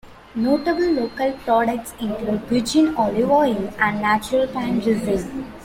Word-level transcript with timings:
Notable 0.33 0.93
local 0.93 1.31
products 1.45 1.93
include 1.99 2.41
virgin 2.45 2.95
olive 2.95 3.29
oil 3.29 3.71
and 3.79 4.01
natural 4.01 4.47
pine 4.47 4.79
resin. 4.79 5.45